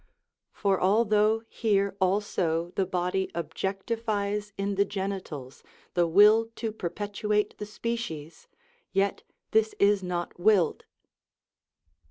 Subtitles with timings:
[0.51, 5.61] For although here also the body objectifies in the genitals
[5.93, 8.47] the will to perpetuate the species,
[8.91, 10.85] yet this is not willed.